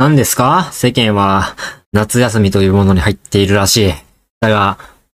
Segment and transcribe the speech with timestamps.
[0.00, 0.70] 何ですか？
[0.72, 1.54] 世間は
[1.92, 3.92] 夏休みというものに入っているらしい。
[4.40, 4.78] だが、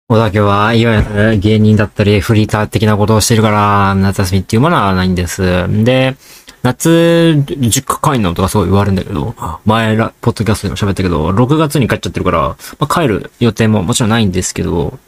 [0.08, 5.42] 小田家はいわゆる芸人だったりフリーター的なことをしてるから、夏休みっていうものはないんです。
[5.84, 6.16] で、
[6.62, 9.34] 夏、実家帰んのとかそう言われるんだけど、
[9.66, 14.98] 前ら、ポッドキャストでも喋ったけど、6月に帰っちゃってるから、まあ、帰る予定ももちろんないんですけど、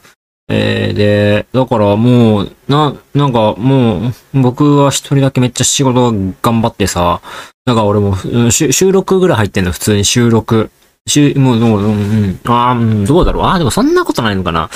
[0.49, 6.13] えー、で、だからもう、な、なんかもう、僕は一人だけめっちゃ仕事
[6.43, 7.23] 頑張ってさ、
[7.65, 8.17] だから俺も、
[8.51, 10.71] 収録ぐらい入ってんの、普通に収録。
[11.07, 12.41] 収、もう、う、ん、うん。
[12.47, 13.45] ああ、どうだろう？
[13.45, 14.71] ああ、でもそんなことないのかな？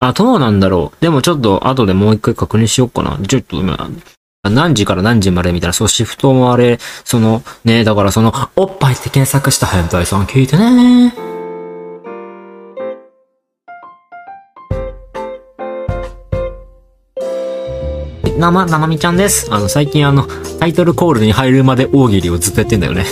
[0.00, 1.02] あ、どうなんだろう？
[1.02, 3.18] でもちょっと、後でもう一回確認しようかな。
[3.26, 3.90] ちょっと今、
[4.44, 11.14] 何時から何時までみたいな、そう、シフトもあれ、その、ね、だからその、おっぱいって検索した変態さん聞いてね。
[11.16, 11.31] ー
[18.50, 19.48] ま、なまみちゃんです。
[19.50, 20.26] あの、最近あの、
[20.58, 23.04] タイトルコールに入るまで大喜利をずっとやってんだよね。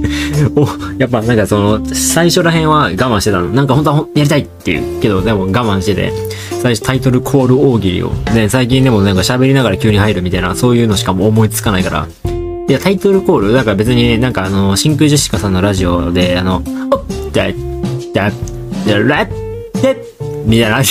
[0.54, 3.48] お、やっぱなんかその、最初ら辺は我慢してたの。
[3.48, 5.00] なんか本当はやりたいっていう。
[5.00, 6.12] けど、でも我慢してて、
[6.62, 8.12] 最初タイトルコール大喜利を。
[8.34, 12.06] で、最近でもなんか喋りながら急に入るみたいな、そういうのしかも思いつかないから。
[12.68, 17.02] いや、タイトルコール、だから別になんかあの、真空ジェシカさんのラジオで、あの、おっ、
[17.32, 17.46] だ、
[18.12, 18.30] だ、
[18.86, 19.48] だ、ラッ、
[19.80, 19.96] で、
[20.44, 20.82] みたいな、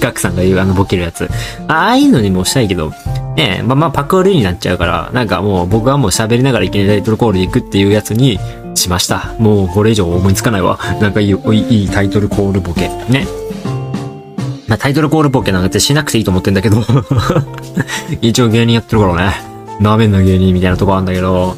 [0.00, 1.28] ガクさんが言うあのボケるやつ。
[1.68, 2.92] ああいうのにもしたいけど、
[3.36, 8.38] ねえ、まあまあパクリになっちゃうから、なんかもう僕はもう喋りながらいきなりタイトルコールで行くっていうやつに
[8.74, 9.34] しました。
[9.38, 10.78] もうこれ以上思いつかないわ。
[11.00, 12.88] なんかいい、いいタイトルコールボケ。
[13.08, 13.26] ね。
[14.68, 16.78] まあタイトルコールボケなんてしなくていいと思ってんだけど。
[18.22, 19.54] 一応芸人やってるからね。
[19.80, 21.56] なめんな芸人みたいなとこあるんだけど。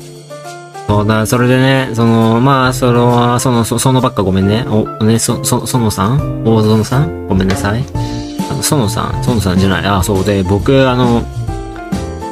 [0.89, 4.65] そうだ、それでね、その、まあ、その、その、そそのばっかごめんね。
[4.69, 6.45] お、ね、そ、そ、そのさん？
[6.45, 7.27] 大園さん？
[7.27, 7.85] ごめんなさい。
[8.49, 9.25] あの、そのさん？
[9.25, 9.85] そのさんじゃない。
[9.85, 11.25] あ、そうで、僕、あの、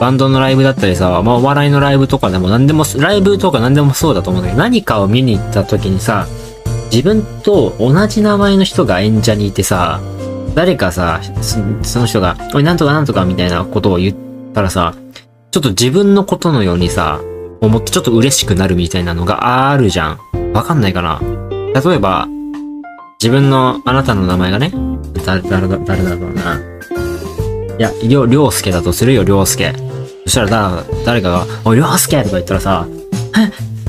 [0.05, 6.27] バンドのライブだったりさ、まあ、お笑いのライブとかでも何でも、ライブとか何でもそうだと思うんだけど、何かを見に行った時にさ、
[6.92, 10.02] 自分と同じ名前の人が演者にいてさ、
[10.55, 11.22] 誰かさ、
[11.80, 14.17] その人が、おい、なんとかなんとかみたいなことを言っ
[14.52, 14.95] たらさ、
[15.51, 17.23] ちょっと自分のことのようにさ、
[17.62, 20.18] 思ってちょっと嬉しくなるみたいなのがあるじゃん。
[20.52, 21.23] わかんないかな
[21.83, 22.29] 例えば、
[23.23, 24.70] 自分の、あなたの名前がね、
[25.24, 25.48] 誰、だ、
[25.79, 26.61] 誰だろうな。
[27.79, 29.73] いや、りょう、りょうすけだとするよ、りょうすけ。
[30.24, 32.86] そしたらだ、誰かが、おい、りょうすけとか言ったらさ、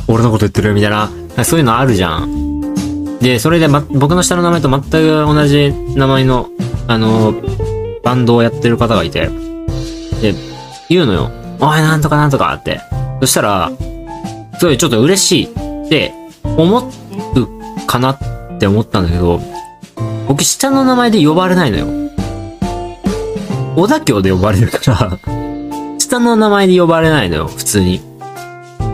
[0.08, 0.74] 俺のこと言ってる？
[0.74, 1.10] みたいな。
[1.44, 3.20] そういうのあるじゃん。
[3.20, 4.90] で、それで、ま、僕の下の名前と全く
[5.26, 6.50] 同じ名前の、
[6.88, 7.34] あの、
[8.04, 9.30] バンドをやってる方がいて、
[10.22, 10.34] で、
[10.90, 11.32] 言うのよ。
[11.60, 12.80] おい、なんとかなんとかって。
[13.22, 13.72] そしたら、
[14.60, 16.14] すごいちょっと嬉しいって
[16.44, 16.84] 思う
[17.88, 18.20] かなっ
[18.60, 19.42] て思ったんだけど、
[20.28, 21.88] 僕下の名前で呼ばれないのよ。
[23.76, 25.20] 小田京で呼ばれるから、
[26.16, 28.02] 下の名前で呼ばれないのよ、普通に。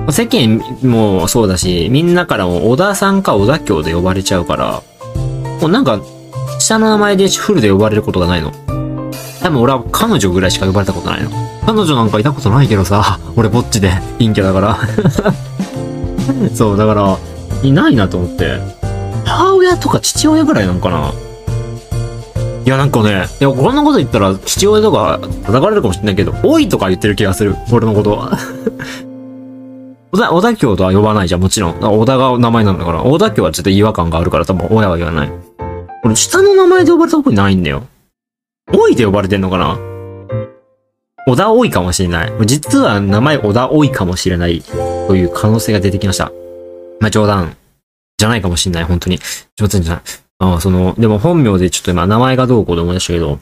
[0.10, 4.82] 世間もそうだし、みんなからも小田さんか小田京で呼ばれちゃうから、
[5.62, 6.02] もうなんか、
[6.60, 8.52] 下の名前でフルで呼ばれることがないの。
[9.42, 11.30] 多分俺は彼女ぐらいしか呼ばれたことないの。
[11.66, 14.80] 彼女なんかいたことないけどさ、 俺ぼっちで陰キャだから。
[16.56, 17.18] そう、だから、
[17.62, 18.60] いないなと思って。
[19.26, 21.12] 母親とか父親ぐらいなのかな
[22.66, 27.56] いや、なんかね、いや、こんなこと言ったら父親とか叩かれるかもしれないけど、おいとか言ってる気がする。
[27.72, 28.38] 俺のことは。
[30.12, 31.80] 小田、小田京とは呼ばないじゃん、もちろん。
[31.80, 33.02] 小田が名前なんだから。
[33.04, 35.32] 小田京はちょっと違和感があるから多分親は言わない。
[36.04, 37.84] 俺、下の名前で呼ばれたことないんだよ。
[38.74, 39.78] おいで呼ばれてんのかな？
[41.28, 42.34] 小田多いかもしれない。
[42.46, 44.62] 実は名前小田多いかもしれない
[45.08, 46.32] という可能性が出てきました。
[47.00, 47.56] まあ、冗談
[48.18, 49.20] じゃないかもしれない、本当に。
[49.56, 50.04] 冗談じゃない。
[50.42, 53.40] ああ、その、でも本名でちょっと今名前がどうこうで思い出したけど、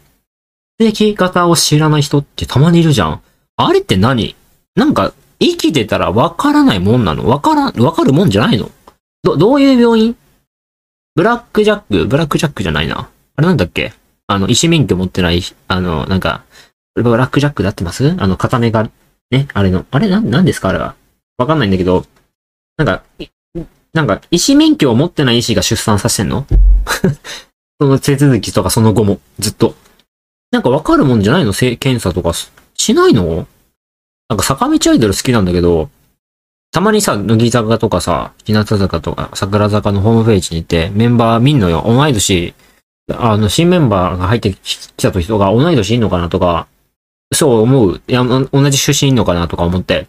[0.82, 3.22] 生き方を知らない人ってたまにいるじゃん。
[3.56, 4.36] あれって何？
[4.76, 7.26] なんか、生きてたらわからないもんなの？
[7.26, 8.70] わからん、わかるもんじゃないの？
[9.24, 10.16] ど、どういう病院？
[11.16, 12.06] ブラックジャック？
[12.06, 13.10] ブラックジャックじゃないな。
[13.38, 13.94] あれなんだっけ？
[14.28, 16.44] あの、医師免許持ってない、あの、なんか、
[16.96, 18.16] ブラックジャックで合ってます？
[18.20, 18.90] あの、片目が、
[19.32, 20.68] ね、あれの、あれなん、なんですか？
[20.68, 20.96] あれは。
[21.38, 22.06] わかんないんだけど、
[22.78, 23.04] なんか、
[23.94, 26.46] なんか、医師免許を持ってない医師が出産させてんの？
[27.82, 29.76] その手続きとかその後も、ずっと。
[30.52, 31.54] なんかわかるもんじゃないの？
[31.54, 32.34] 検査とか
[32.76, 33.48] しないの？
[34.30, 35.90] なんか坂道アイドル好きなんだけど、
[36.72, 41.84] たまにさ、乃木坂とかさ、日向坂とか桜坂のホームページに行ってメンバー見んのよ。
[41.84, 42.54] 同い年、
[43.12, 46.68] あの、新メンバーが入ってきた時とか同い年いんのかなとか、
[47.34, 48.02] そう思う。
[48.08, 50.08] いや、同じ出身いんのかなとか思って。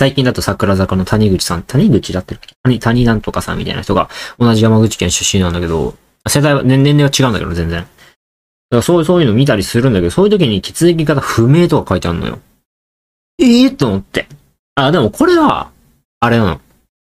[0.00, 4.08] 最近だと桜坂の谷口さん、谷口だってる谷、谷なんとかさんみたいな人が
[4.38, 5.94] 同じ山口県出身なんだけど、
[6.26, 7.80] 世代は、年年齢は違うんだけど、全然。
[7.80, 7.88] だか
[8.76, 12.38] らそう、そういうの見たりするんだけど、そういう時に血液型不明とか書いてあるのよ。
[13.38, 14.26] ええー、と思って。
[14.74, 15.70] あ、でもこれは、
[16.20, 16.60] あれなの。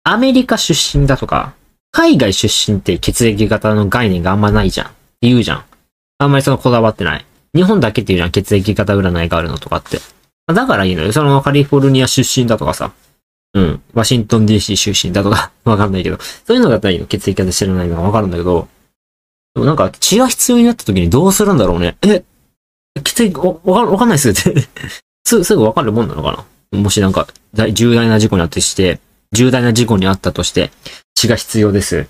[0.05, 1.53] アメリカ出身だとか、
[1.93, 4.91] 海外出身って血液型の概念があんまないじゃん。
[5.21, 5.65] 言うじゃん。
[6.21, 7.27] あんまりそのこだわってない。
[7.55, 9.99] 日本だけっていうじゃん、血液型占いがあるのとかって。
[10.55, 11.13] だからいいのよ。
[11.13, 12.93] そのカリフォルニア出身だとかさ。
[13.55, 13.83] うん。
[13.95, 16.19] ワシントン DC 出身だとか、 わかんないけど。
[16.47, 17.07] そういうのだったらいいの。
[17.07, 18.69] 血液型知らないのがわかるんだけど。
[19.55, 21.97] でもなんか血が必要になった時にどうするんだろうね。
[22.03, 22.23] え？
[23.03, 24.69] 血液、わわかんないっすって
[25.25, 25.45] す。
[25.45, 26.79] すぐわかるもんなのかな？
[26.79, 27.27] もしなんか、
[27.73, 29.01] 重大な事故にあってして、
[29.33, 30.71] 重大な事故にあったとして、
[31.15, 32.07] 血が必要です。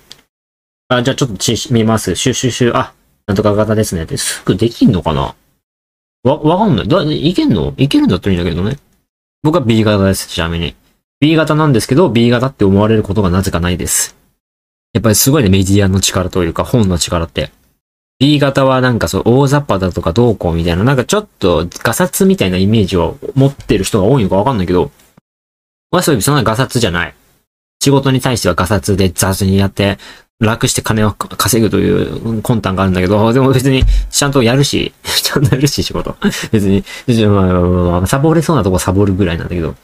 [0.89, 2.15] あ、じゃあちょっと血見ます。
[2.15, 2.93] シュシュシュ、あ、
[3.27, 5.35] なんとか型ですねって、すぐできんのかな？
[6.23, 6.87] わ、わかんない。
[6.87, 7.73] だ、いけんの？
[7.77, 8.77] いけるんだったらいいんだけどね。
[9.43, 10.75] 僕は B 型です、ちなみに。
[11.19, 14.15] B 型なんですけど、B 型って思われることがなぜかないです。
[14.93, 17.51] やっぱりすごいね、メディアの力というか、本の力って。
[18.19, 24.91] B 型はなんかそう、大雑把だとかどうこうみたいな、なんかちょっとガサツみたいなイメージを持ってる人が多いのかわかんないけど、
[25.91, 27.15] まあそういう、そんなガサツじゃない。
[27.81, 29.97] 仕事に対してはガサツで雑にやって、
[30.39, 36.15] 楽して金を稼ぐという魂胆があるんだけど、でも別にちゃんとやるし、 ちゃんとやるし仕事。
[36.51, 36.83] 別に、
[37.27, 39.75] まあまあ、サボれそうなとこサボるぐらいなんだけど。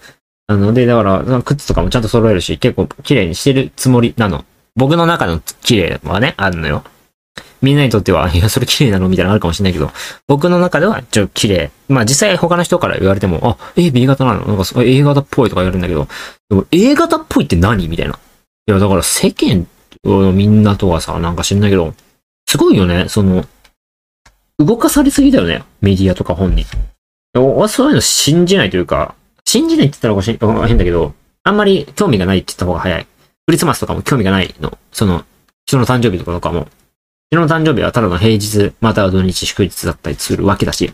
[0.47, 4.45] なので、だから、靴とかもちゃんと揃えるし、結構綺麗にしてるつもりなの。
[4.75, 6.83] 僕の中の綺麗はね、あるのよ。
[7.61, 9.91] みんなにとっては、 いや、それ綺麗なのみたいなのあるかもしれないけど、
[10.27, 11.71] 僕の中ではちょ綺麗。
[11.89, 14.45] まあ実際他の人から言われても、あ、え、B 型なの？
[14.45, 16.07] なんか A 型っぽいとか言われるんだけど、
[16.49, 17.87] でも A 型っぽいって何？
[17.87, 18.13] みたいな。
[18.67, 19.67] いや、だから世間
[20.05, 21.93] みんなとはさ、なんか知んないけど、
[22.47, 23.45] すごいよね、その、
[24.59, 26.65] 動かされすぎだよね、メディアとか本に。
[27.33, 29.15] 俺はそういうの信じないというか、
[29.45, 31.13] 信じないって言ったら変だけど、
[31.43, 33.07] あんまり興味がないって言った方が早い。
[33.47, 34.77] クリスマスとかも興味がないの。
[34.91, 35.25] その、
[35.65, 36.67] 人の誕生日とかとかも。
[37.31, 40.93] 人の誕生日はただの平日、または土日祝日だったりするわけだし、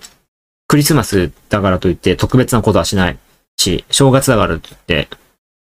[0.68, 3.18] クリスマスだからといって特別なことはしない
[3.58, 5.10] し、正月だからといって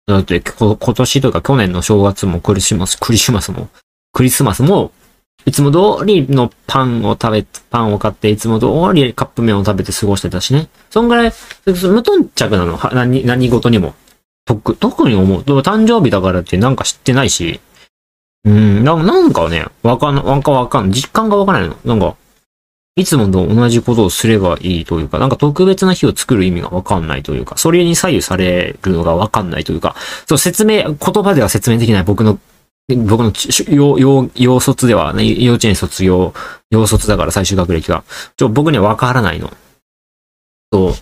[0.07, 3.69] だって、今年とか去年の正月もクリスマス、クリスマスも、
[4.13, 4.91] クリスマスも、
[5.45, 10.67] いつも通りのパンを食べ、パンを買って、いつも通りカップ麺を食べて過ごしてたしね。
[10.89, 11.33] そんぐらい、
[11.65, 12.79] 無頓着なの。
[12.93, 13.95] 何、何事にも。
[14.45, 15.43] 特、特に思う。
[15.43, 17.59] でも誕生日だからってなんか知ってないし。
[18.43, 21.77] うん、なんかね、わかん、わかん、実感がわからないの。
[21.85, 22.15] なんか、
[23.01, 29.95] いつもと同じことをすればいいというか、なんか特別な日を作る意味がわかんないというか、それに左右されるのがわかんないというか、
[30.27, 32.39] そう説明、言葉では説明できない僕の、
[32.87, 33.33] 僕の
[33.69, 36.33] 幼、幼、幼卒では、ね、幼稚園卒業、
[36.69, 38.03] 幼卒だから最終学歴が、
[38.37, 39.51] ちょ、僕にはわからないの。
[40.71, 40.93] そう。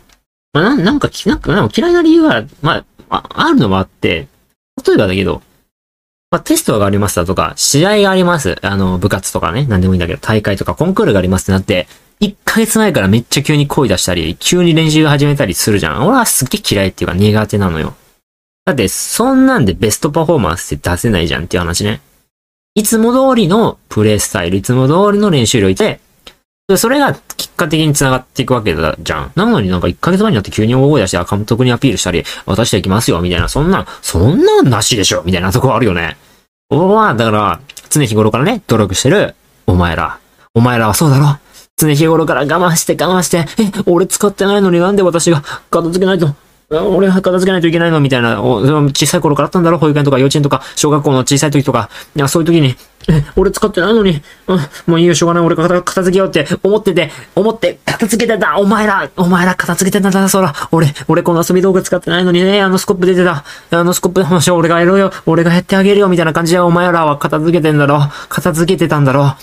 [0.53, 4.27] まあ、ななんか、なんか、嫌いな理由は、まあ、あるのもあって、
[4.85, 5.41] 例えばだけど、
[6.31, 8.57] まあ、テストがありますだとか、試合があります。
[8.61, 11.87] あの、部活とかね、なんでもいいんだけど、大会とかコンクールがありますってなって、
[12.19, 16.05] 一ヶ月前からめっちゃ急に声出したり、急に練習始めたりするじゃん。
[16.05, 17.95] 俺はすっげえ嫌いっていうか苦手なのよ。
[18.65, 22.01] だって、そんなんでベストパフォーマンスって出せないじゃんっていう話ね。
[22.75, 25.99] いつも通りのプレイスタイル、いつも通りの練習量いて、
[26.69, 29.31] でそれが結果的に繋がっていくわけだじゃん。
[29.33, 36.15] なのになんか1ヶ月前になって急に大声出して監督にアピールしたり、渡していきますよ、みたいな、そんな、そんなんなしでしょ、みたいなとこあるよね。
[36.69, 39.33] 俺は、だから、常日頃からね、努力してる、
[39.65, 40.19] お前ら。
[40.53, 41.39] お前らはそうだろ
[41.75, 46.35] 常日頃から我慢して我慢して、え、俺使ってないのになんで私が片付けないと、
[46.69, 47.99] 俺が片付けないといけないの？
[47.99, 49.79] みたいな、小さい頃からあったんだろ？
[49.79, 52.75] 保育園とか幼稚園とか、小学校の小さい時とか、いや、そういう時に、
[53.35, 58.57] 俺使ってないのに、うん、もういいよ、しょうがない、俺が片付けようって思ってて、思って片付けてた。
[58.57, 60.53] お前らお前ら片付けてたんだ、そら。
[60.71, 63.43] 俺、俺この遊び道具使ってないのにね、あのスコップ出てた。
[63.71, 67.99] あのスコップの話俺がやろうよ、俺がやってあげるよ、みたいな感じでお前らは片付けてんだろ。
[68.29, 69.35] 片付けてたんだろ。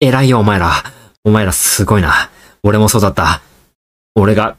[0.00, 0.72] 偉いよ、お前ら。
[1.24, 2.30] お前らすごいな。
[2.62, 3.40] 俺もそうだった。
[4.14, 4.56] 俺が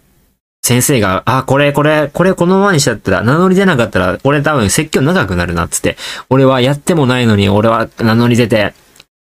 [0.61, 5.97] 先生が、あ、これ、これ、これこのままにしちゃったら、名乗り出なかったら、俺多分説教長くなるな、つって。
[6.29, 8.73] 俺はやってもないのに、俺は名乗り出て、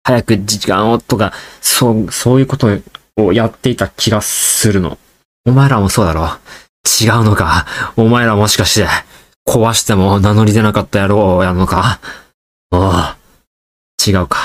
[0.04, 2.68] 早く時間を、とか、そう、そういうこと
[3.18, 4.98] をやっていた気がするの。
[5.46, 6.26] お前らもそうだろ
[7.02, 7.66] 違うのか
[7.98, 8.88] お前らもしかして、
[9.48, 12.00] 壊しても名乗り出なかった野郎をやるのか
[12.72, 12.92] おう。
[14.06, 14.40] 違うか。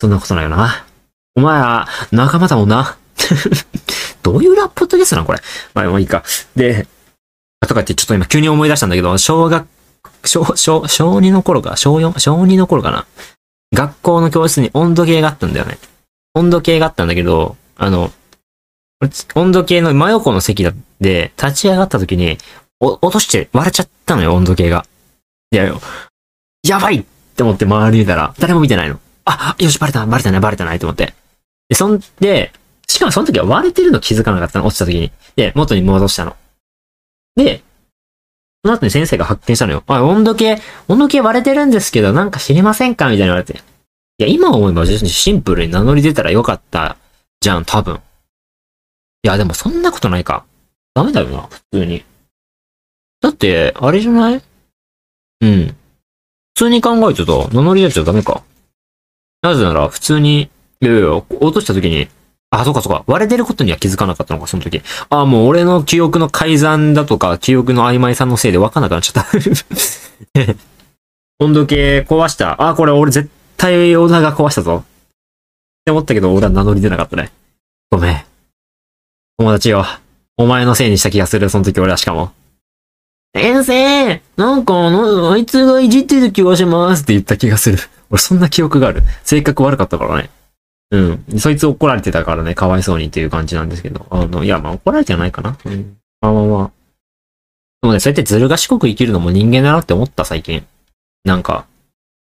[0.00, 0.84] そんなことないよな。
[1.36, 2.96] お前ら、仲間だもんな。
[4.22, 5.40] どういうラップットですな、これ？
[5.74, 6.24] まあ、もういいか。
[6.54, 6.86] で、
[7.66, 9.66] とかってちょっと今急に思い出したんだけど、小学、
[10.24, 13.06] 小、小、小2の頃か、小4、小2の頃かな。
[13.74, 15.78] 学校の教室に温度計があったんだよね。
[16.34, 18.12] 温度計があったんだけど、あの、
[19.34, 20.64] 温度計の真横の席
[21.00, 22.38] で立ち上がった時に、
[22.80, 24.86] 落として割れちゃったのよ、温度計が。
[25.50, 25.80] いやよ、
[26.62, 27.04] やばいっ
[27.36, 29.00] て思って周り見たら、誰も見てないの。
[29.24, 31.14] あ、よし、バレた、バレたない、バレたないと思って。
[31.68, 32.52] で、そんで、
[32.88, 35.10] しかもその時は割れてるの気づかなかったの、落ちた時に。
[35.34, 36.36] で、元に戻したの。
[37.36, 37.62] で、
[38.62, 39.84] その後に先生が発見したのよ。
[39.86, 43.10] あ、温度計、温度計割れてるんですけど、なんか知りませんか？
[43.10, 43.54] みたいに言われて。
[44.18, 46.96] いや、今思えばシンプルに名乗り出たらよかった
[47.40, 47.96] じゃん、多分。
[47.96, 47.98] い
[49.22, 50.44] や、でもそんなことないか。
[50.94, 52.04] ダメだよな、普通に。
[53.20, 54.42] だって、あれじゃない？
[55.42, 55.66] うん。
[55.68, 55.74] 普
[56.54, 58.42] 通に考えてたら、名乗り出ちゃダメか。
[59.42, 60.48] なぜなら、普通に、
[60.80, 62.08] いやいや、落とした時に、
[62.50, 63.04] あ、そうかそうか。
[63.06, 64.82] 割れてることには気づかなかったのか、その時。
[65.10, 70.54] あ、もう俺の記憶の改ざんだとか、記憶の曖昧さのせいで分かんなくなっちゃった。
[71.44, 72.68] 温度計壊した。
[72.68, 74.84] あ、これ俺絶対小田が壊したぞ。
[74.86, 74.88] っ
[75.84, 77.32] て思ったけど、小田名乗り出なかったね。
[77.90, 78.24] ごめん。
[79.38, 79.84] 友達よ。
[80.38, 82.32] お前のせいにした気がする、その時俺はしかも。
[83.34, 87.78] 先生なんかあの、あいつがいじってる気がしますって言った気がする。
[88.08, 89.02] 俺そんな記憶がある。
[89.24, 90.30] 性格悪かったからね。
[90.90, 91.24] うん。
[91.38, 94.06] そいつ怒られてたからね、かわいそうにっていう感じなんですけど。
[94.10, 95.56] あの、いや、まあ怒られてないかな。
[95.64, 95.96] うん。
[96.20, 96.70] まあまあまあ。
[97.82, 100.64] でもね、そうやってずる賢く生きるのも人間だなって思った、最近。
[101.24, 101.66] なんか、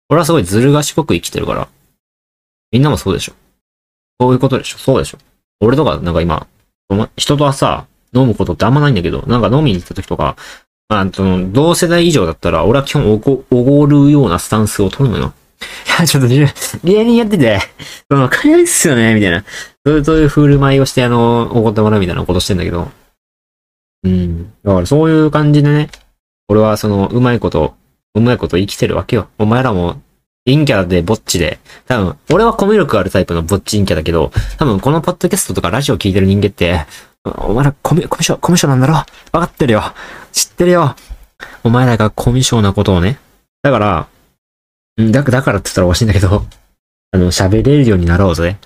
[0.10, 1.68] 俺はすごいずる賢く生きてるから。
[2.72, 3.34] みんなもそうでしょ。
[4.20, 4.78] そういうことでしょ。
[4.78, 5.20] そうでしょ。
[5.60, 6.48] 俺とか、なんか今、
[7.18, 10.36] 人とはさ、飲むことってあんまないんだけど、なんか飲みに行った時とか、
[10.88, 15.34] まあ、その、同世代以上だったら、俺は基本おご、おごるようなスタンスを取るのよ。
[16.00, 17.60] いや、ちょっと、芸人やってて、
[18.10, 19.44] その、金ないっすよね、みたいな。
[19.86, 22.90] そういう、そういう振る舞いをして、あの、おごってもらうみたいなことしてんだけど。
[24.04, 24.52] うん。
[24.64, 25.90] だから、そういう感じでね、
[26.48, 27.76] 俺はその、うまいこと、
[28.14, 29.28] うまいこと生きてるわけよ。
[29.38, 30.02] お前らも、
[30.46, 36.86] 陰キャでぼっちで、多分、俺はコミュ力あるタイプのぼっち陰キャだけど、多分このポッドキャストとかラジオ聞いてる人間って、
[37.24, 39.00] お前らコミュ、コミュ障、コミュ障なんだろ？
[39.32, 39.82] わかってるよ。
[40.32, 40.96] 知ってるよ。
[41.64, 43.18] お前らがコミュ障なことをね。
[43.64, 44.08] だから、
[45.02, 46.46] んだ、だからって言ったらおかしいんだけど、
[47.12, 48.58] あの、喋れるようになろうぜ。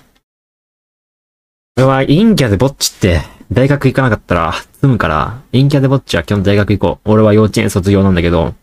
[1.76, 3.22] 俺は陰キャでぼっちって、
[3.52, 7.10] 大学行かなかったら済むから、陰キャでぼっちは基本大学行こう。
[7.10, 8.54] 俺は幼稚園卒業なんだけど、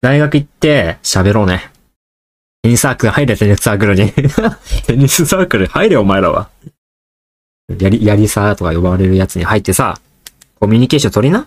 [0.00, 1.70] 大学行って喋ろうね。
[2.62, 4.12] テニスサークル入れ、テニスサークルに。
[4.86, 6.48] テニスサークル入れ、お前らは。
[7.78, 10.00] やり、やりさーとか呼ばれるやつに入ってさ、
[10.58, 11.46] コミュニケーション取りな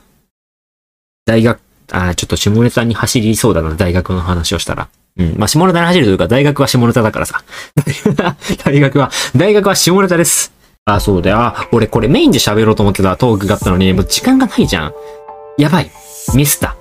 [1.25, 1.59] 大学、
[1.91, 4.89] あーちょっと下ネタに走りそうだな、大学の話をしたら。
[5.17, 5.35] うん。
[5.37, 7.41] まあ、下ネタに走るというか、大学は下ネタだからさ。
[8.65, 10.51] 大学は、大学は下ネタです。
[10.85, 11.37] あ、そうだよ。
[11.37, 14.93] あ、俺これメインで喋ろうと思ってたトークがあったのに、もう時間がないじゃん。
[15.57, 15.91] やばい。
[16.33, 16.75] ミスった。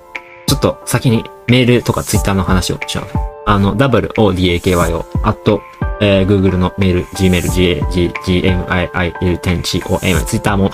[0.47, 3.05] ちょっと先にメールとかツイッターの話をしよう。
[3.47, 5.61] あの、WODAKYO、あと、
[6.01, 10.71] えー、Google のメール、Gmail、GA、GMIIL、10COM、ツイッターも、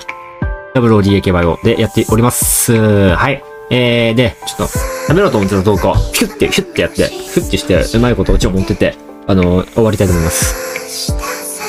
[0.74, 2.72] WODAKYO でやっております。
[3.14, 3.42] はい。
[3.74, 8.94] えー、で、ちょっと、食べろと思ってた動画を、ヒュッて、ヒュッてやって、ヒュッてして、うまいことオチを持ってて、
[9.26, 11.14] あのー終わりたいと思います。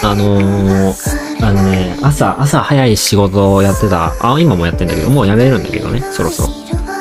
[0.03, 6.50] あのー、あのね、朝、朝早い仕事をやってた、あ、今もやってんだけど、もうやめるんだけどね、そろそろ。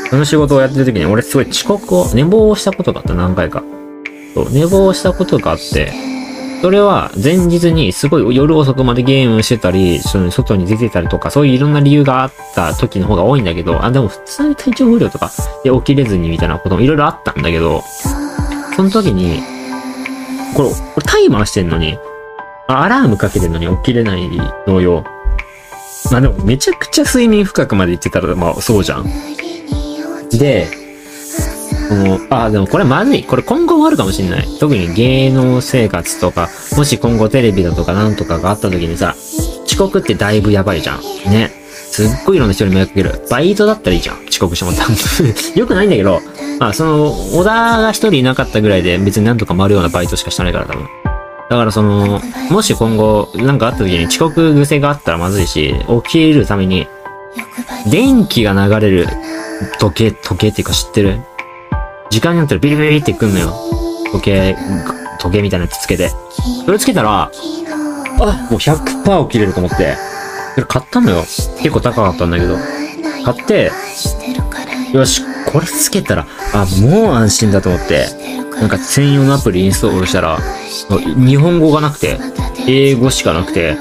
[0.09, 3.65] その仕事をやってる時に、俺すごい遅刻を、寝坊をしたことがあった、何回か。
[4.35, 6.12] そう、寝坊したことがあって、
[6.63, 15.33] それは前日にすごい夜遅くまでゲームしてたり、その外に出てたりとか、そういういろんな理由があった時の方が多いんだけど、あ、でも普通に体調不良とか
[15.65, 17.83] で起きれずにみたいなこともいろいろあったんだけど、
[18.77, 19.43] その時に、
[20.55, 21.99] これ、これタイマーしてんのに、
[22.69, 24.31] アラームかけてんのに起きれない
[24.69, 25.05] のよ。
[26.13, 29.07] まあでもめちゃくちゃ睡眠深くまで行ってたら、まあそうじゃん。
[30.31, 30.82] で、
[31.93, 33.25] この、あ、でもこれまずい。
[33.25, 34.49] これ今後もあるかもしれない。
[34.59, 39.15] 特に芸能生活とか、もし今後テレビだとかなんとかがあった時にさ、
[39.67, 41.01] 遅刻ってだいぶやばいじゃん。
[41.31, 41.51] ね。
[41.91, 43.27] すっごいいろんな人に迷惑かける。
[43.31, 44.25] バイトだったらいいじゃん。
[44.29, 45.35] 遅刻しても多分。
[45.61, 46.21] よくないんだけど、
[46.59, 50.87] まあその、小田が一人いなかったぐらいで別になんとか回るようなバイトしかしてないから多分。
[51.51, 56.87] だからその、もし今後なんかあった時に遅刻癖があったらまずいし、起きれるために、
[57.91, 59.07] 電気が流れる
[59.79, 61.21] 時計、時計っていうか知ってる？
[62.13, 63.55] 時間になったらビリビリってくんのよ。
[64.13, 64.57] 時計、
[65.19, 66.11] 時計みたいなやつつけて。
[66.67, 67.31] それつけたら、
[68.21, 69.97] あ、もう100%起きれると思って。
[70.55, 71.23] それ買ったのよ。
[71.23, 72.59] 結構高かったんだけど。
[73.25, 73.73] 買って、
[74.93, 78.09] よし、これつけたら、あ、もう安心だと思って、
[78.61, 80.39] なんか専用のアプリインストールしたら、
[81.17, 82.19] 日本語がなくて、
[82.69, 83.79] 英語しかなくて、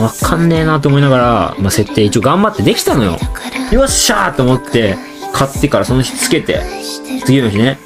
[0.00, 3.18] わかんねえなと思いながら、まあ、設定一応頑張ってできたのよ。
[3.70, 4.96] よっしゃーと思って、
[5.32, 6.62] 買ってからその日つけて、
[7.24, 7.78] 次の日ね、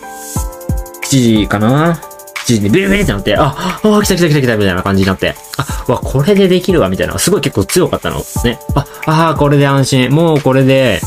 [1.04, 2.00] 7時かな ?7
[2.46, 7.18] 時にビリビリってなって、あ、あ、来た来た来た来たみたいな感じになって、あ、わ、これでできるわ、みたいな。
[7.18, 8.22] すごい結構強かったの。
[8.44, 8.58] ね。
[8.74, 10.10] あ、あこれで安心。
[10.10, 11.00] もうこれで、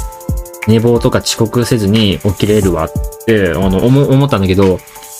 [0.67, 2.91] 寝坊とか遅刻せずに起きれるわっ
[3.25, 4.79] て、あの、思、思ったんだけど、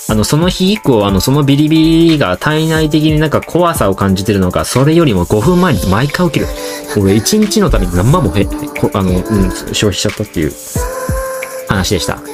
[0.09, 6.47] あの、その日以降、あの、そのビリビリが体内的になんか怖さを感じてるのか、それよりも5分前に毎回起きる。
[6.97, 10.51] 俺1日のために何万もへ、こあの、うん、消費しちゃったっていう
[11.67, 12.28] 話でした。